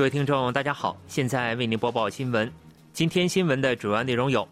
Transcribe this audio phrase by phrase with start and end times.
[0.00, 2.50] 各位听众，大家好，现在为您播报新闻。
[2.94, 4.48] 今天新闻的主要内容有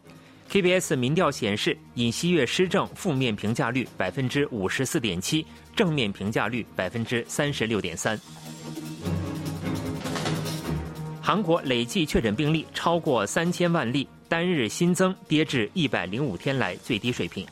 [0.50, 8.20] ：KBS 民调显示，尹锡悦施政负面评价率百分之五十四点七，正面评价率百分之三十六点三。
[11.22, 17.46] 韩国累计确诊病例超过三千万例，单日新增跌至一百零五天来最低水平。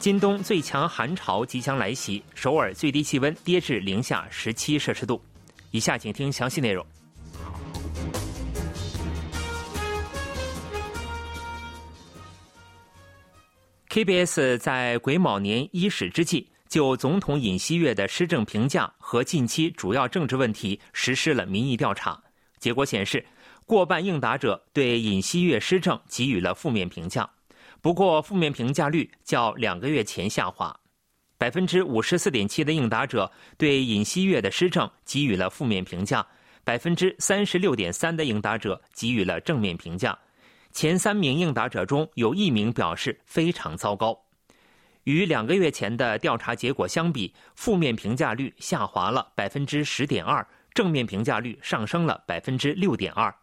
[0.00, 5.22] 今冬最强寒潮即将来袭，首尔最低气温跌至零下十七摄氏度。
[5.72, 6.84] 以下请听详细内容。
[13.90, 22.18] KBS 在癸卯年伊始之际，就总统尹锡悦的施政评价和近期主要政治问题实施了民意调查。
[22.58, 23.22] 结果显示，
[23.66, 27.28] 过半应答者对尹锡悦施政给予了负面评价。
[27.82, 30.78] 不过，负面评价率较两个月前下滑，
[31.38, 36.26] 百分之五十四点七的应答者对尹锡悦的施政给予了负面评价，
[36.62, 40.18] 百分之三十六点三的应答者给予了正面评价。
[40.72, 44.16] 前三名应答者中有一名表示非常糟糕。
[45.04, 53.34] 与两个月前的调查结果相比，负面评价率下滑了百分之十点二，正面评价率上升了百分之六点二。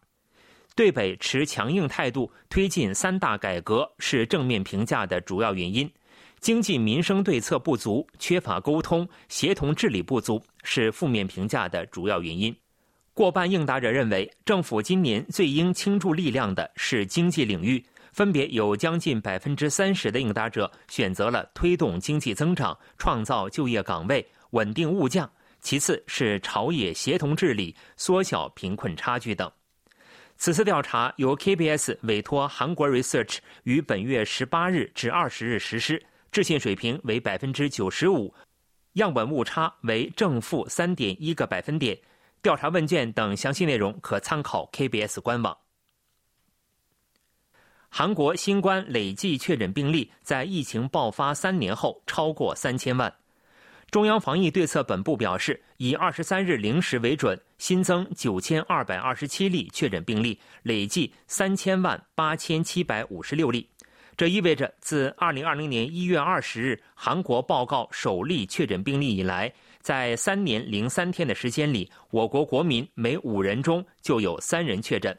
[0.77, 5.87] 对北持强硬态度，推进三大改革是正面评价的主要原因；
[6.39, 12.55] 经济民生对策不足、缺乏沟通、协同治理不足是负面评价的主要原因。
[13.15, 25.27] 过半应答者认为，政府今年最应倾注力量的是经济领域，分别有将近百分之三十的应答者选择了推动经济增长、创造就业岗位、稳定物价，
[25.59, 29.51] 其次是朝野协同治理、缩小贫困差距等。
[30.37, 38.31] 此次调查由 KBS 委托韩国 Research 于本月十八日至二十日实施，置信水平为百分之九十五，
[38.93, 41.97] 样本误差为正负三点一个百分点。
[42.43, 45.57] 调查问卷等详细内容可参考 KBS 官网。
[47.89, 53.11] 韩国新冠累计确诊病例在疫情爆发三年后超过三千万。
[53.89, 63.67] 中央防疫对策本部表示，以二十三日零时为准，新增九千二百二十七例确诊病例，累计三千万八千七百五十六例。
[64.15, 75.15] 这意味着，自二零二零年一月二十日韩国报告首例确诊病例以来，在三年零三天的时间里，我国国民每五人中就有三人确诊。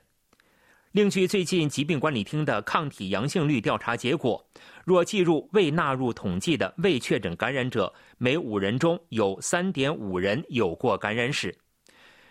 [0.91, 4.45] 另据最近疾病管理厅的抗体阳性率调查结果，
[4.85, 11.57] 若计入未纳入统计的未确诊感染者，每五人中有三点五人有过感染史。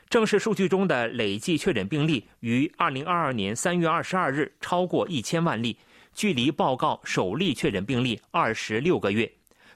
[0.10, 5.78] 正式数据中的累计确诊病例于二零二二年三月二十二日超过一千万例，
[6.14, 9.30] 距离报告首例确诊病例二十六个月。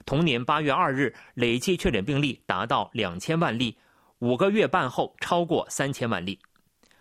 [0.06, 3.76] 同年八月二日，累计确诊病例达到两千万例，
[4.20, 6.38] 五个月半后超过三千万例。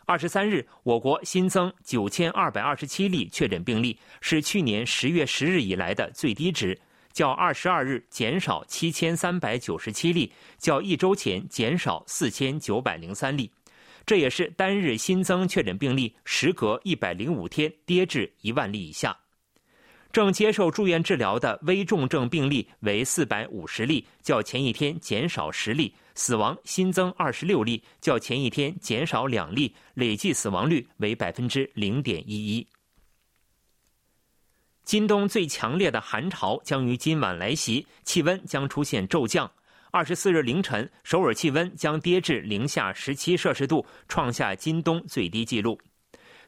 [0.06, 6.78] 二十三日，我国新增九千二百二十七例确诊病例，是去年十月十日以来的最低值，
[7.14, 13.52] 较二十二日减少七千三百九十七例，较一周前减少四千九百零三例。
[14.06, 19.16] 这也是单日新增确诊病例时隔一百零五天跌至一万例以下。
[20.12, 25.94] 正接受住院治疗的危重症病例为四百五十例，较前一天减少十例。
[26.14, 32.68] 死亡新增二十六例，较前一天减少两例，累计死亡率为百分之零点一一。
[34.92, 39.50] 今冬最强烈的寒潮将于今晚来袭，气温将出现骤降。
[39.90, 45.80] 二十四日凌晨，首尔气温将跌至零下十七摄氏度，创下今冬最低纪录。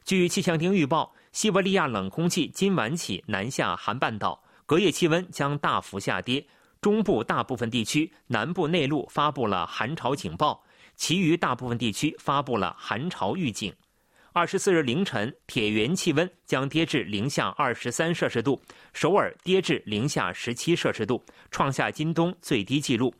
[0.04, 6.46] 据气象厅预报，西伯利亚冷空气今晚起南下韩半岛，隔夜气温将大幅下跌。
[6.82, 10.62] 中部大部分地区、南部内陆发布了寒潮警报，
[10.96, 13.72] 其余大部分地区发布了寒潮预警。
[14.36, 18.60] 二十四日凌晨，铁原气温将跌至零下二十三摄氏度，
[18.92, 23.14] 首尔跌至零下十七摄氏度，创下今冬最低纪录。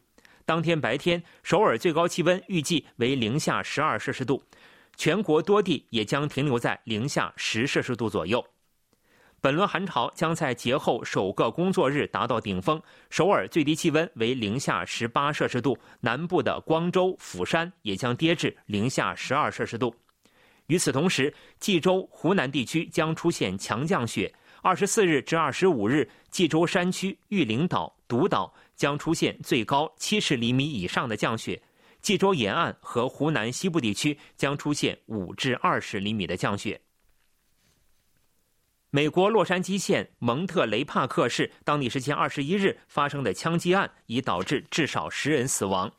[0.44, 4.43] 当天白天，首尔最高气温预计为零下十二摄氏度，
[4.97, 8.44] 全国多地也将停留在零下十摄氏度左右。
[9.41, 19.94] 本轮寒潮将在节后首个工作日达到顶峰，首尔最低气温为零下十八摄氏度，南部的光州、釜山也将跌至零下十二摄氏度。
[20.66, 24.32] 与此同时，济州、湖南地区将出现强降雪。
[24.62, 31.62] 二十四日至二十五日，济州山区、玉陵岛、独岛将出现最高七十厘米以上的降雪，
[32.00, 36.81] 济州沿岸和湖南西部地区将出现五至二十厘米的降雪。
[38.88, 45.93] 美国洛杉矶县蒙特雷帕克市当地时间二十一日发生的枪击案，已导致至少十人死亡。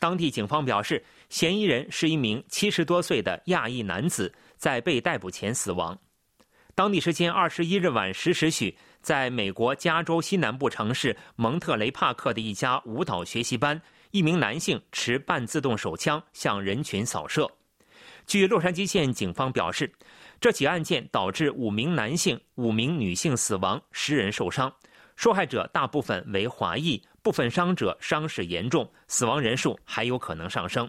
[0.00, 5.96] 当地警方表示，嫌疑人是一名七十多岁的亚裔男子，在被逮捕前死亡。
[6.74, 13.80] 当地时间二十一日晚十时许，在美国加州西南部城市蒙特雷帕克的一家舞蹈学习班，
[14.10, 17.46] 一名男性持半自动手枪向人群扫射。
[18.26, 19.92] 据洛杉矶县警方表示，
[20.40, 24.72] 这起案件导致五名男性、五名女性死亡，十人受伤。
[25.16, 30.88] 受害者大部分为华裔，部分伤者伤势严重，死亡人数还有可能上升。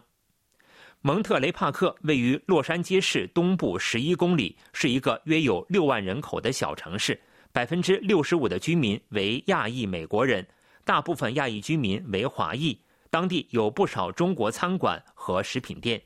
[1.02, 7.20] 蒙特雷帕克位于洛杉矶市东部十一公里，是一个约有六万人口的小城市，
[7.52, 10.48] 百分之六十五的居民为亚裔美国人，
[10.86, 12.80] 大部分亚裔居民为华裔。
[13.10, 16.02] 当地有不少中国餐馆和食品店。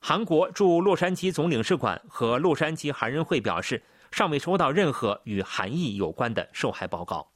[0.00, 3.82] 韩国驻洛杉矶总领事馆和洛杉矶韩人会表示。
[4.14, 7.28] 尚未收到任何与韩裔有关的受害报告。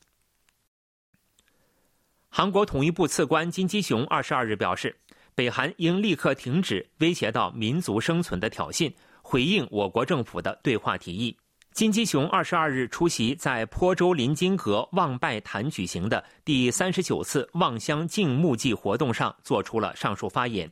[2.38, 4.96] 韩国统一部次官金基雄二十二日表示，
[5.34, 8.92] 北韩应立刻停止威胁到民族生存的挑衅，
[9.22, 11.36] 回应我国政府的对话提议。
[11.72, 20.70] 金基雄二十二日出席在坡州临津阁望拜坛举行的第三十九次望乡敬墓祭活动上，做出了上述发言。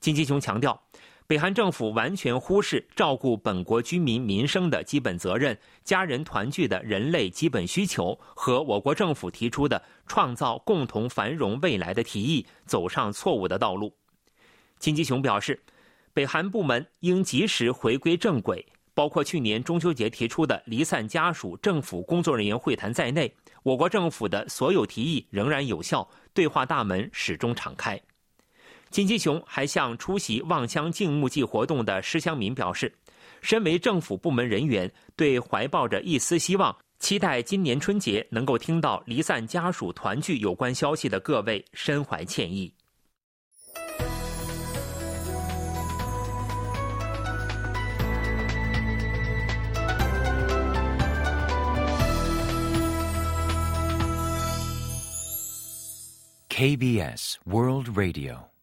[0.00, 0.82] 金基雄强调。
[1.28, 5.54] 北韩政府完全忽视照顾本国居民民生的基本责任、
[5.84, 13.92] 家人团聚的人类基本需求和我国政府提出的创造共同繁荣未来的提议，走上错误的道路。
[14.78, 15.60] 金基雄表示，
[16.14, 18.64] 北韩部门应及时回归正轨，
[18.94, 23.30] 包括去年中秋节提出的离散家属政府工作人员会谈在内，
[23.62, 28.00] 我国政府的所有提议仍然有效，对话大门始终敞开。
[28.90, 32.92] 金基雄还向出席望乡敬墓祭活动的施乡民表示，
[33.42, 42.72] 身为政府部门人员，对怀抱着一丝希望、期待今年春节能够听到离散家属团聚有关消息的各位深怀歉意。
[56.48, 58.57] KBS World Radio。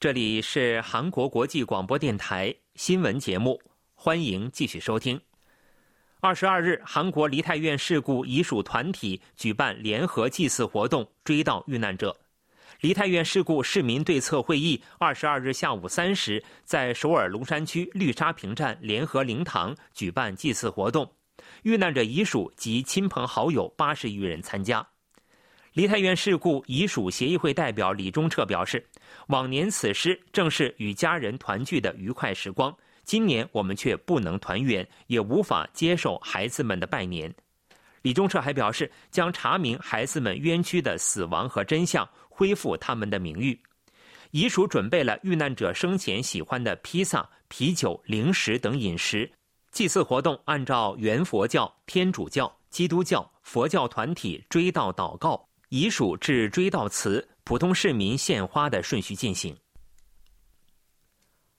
[0.00, 3.60] 这里是韩国国际广播电台新闻节目，
[3.94, 5.20] 欢迎继续收听。
[6.20, 12.16] 二十二日，韩国梨泰院事故遗属团体举办联合祭祀活动，追悼遇难者。
[12.80, 21.14] 梨泰院事故市民对策会议二十二日下午三时，在首尔龙山区绿沙坪站联合灵堂举办祭祀活动，
[21.62, 24.88] 遇难者遗属及亲朋好友八十余人参加。
[25.72, 28.84] 梨泰院事故遗属协议会代表李忠彻表示，
[29.28, 37.32] 往年此时正是与家人团聚的愉快时光，今年我们却不能团圆，也无法接受孩子们的拜年。
[38.02, 43.56] 李忠彻还表示，将查明孩子们冤屈的死亡和真相，恢复他们的名誉。
[44.32, 49.30] 遗属准备了遇难者生前喜欢的披萨、啤酒、零食等饮食。
[49.70, 55.48] 祭祀活动按照原佛教、天主教、基督教、佛教团体追悼祷告。
[55.70, 59.56] 遗属致追悼词，普通市民献花的顺序进行。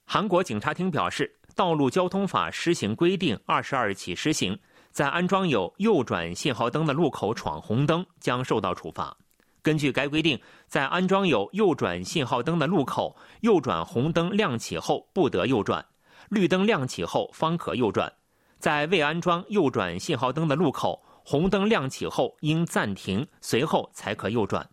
[0.04, 4.58] 韩国警察厅表示，道路交通法施行规定二十二起施行，
[4.90, 9.16] 在安装有右转信号灯的路口闯红灯将受到处罚。
[9.62, 15.82] 根据该规定，在安装有右转信号灯的路口，右转红灯亮起后不得右转，
[16.28, 18.12] 绿灯亮起后方可右转。
[18.58, 21.02] 在未安装右转信号灯的路口。
[21.24, 24.68] 红灯亮起后应暂停，随后才可右转。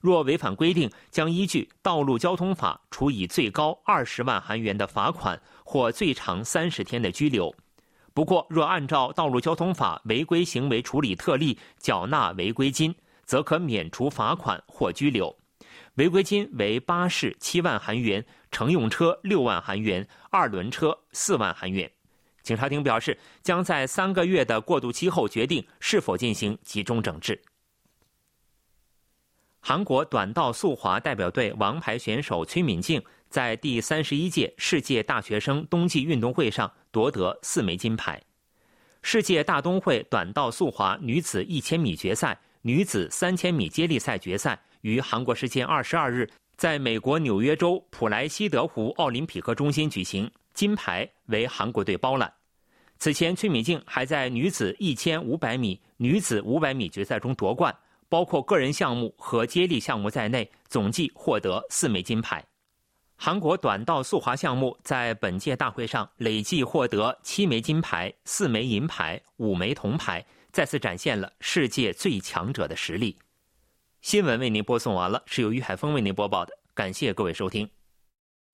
[0.00, 7.52] 若违反规定，将依据《道路交通法》处以最高二十万韩元的罚款或最长三十天的拘留。
[8.14, 15.36] 不过，若按照《道路交通法》违规行为处理特例缴纳违规金，则可免除罚款或拘留。
[15.94, 21.90] 违规金为巴士七万韩元，乘用车六万韩元，二轮车四万韩元。
[22.48, 27.38] 警察厅表示，将在三个月的过渡期后决定是否进行集中整治。
[29.60, 38.18] 韩国短道速滑代表队王牌选手崔敏静在第三十一届世界大学生冬季运动会上夺得四枚金牌。
[39.02, 46.26] 世界大冬会短道速滑女子一千米决赛、女子三千米接力赛决赛于韩国时间二十二日
[46.56, 52.32] 在美国纽约州普莱西德湖奥林匹克中心举行，金牌为韩国队包揽。
[52.98, 57.74] 此前，崔敏静还在女子一千五百米、女子五百米决赛中夺冠，
[58.08, 62.44] 包括个人项目和接力项目在内，总计获得四枚金牌。
[63.14, 73.16] 韩国短道速滑项目在本届大会上累计获得七枚金牌、四枚银牌、五枚铜牌，再次展现了世界最强者的实力。
[74.00, 76.52] 新闻为您播送完了，是由于海峰为您播报的。
[76.74, 77.77] 感谢各位收听。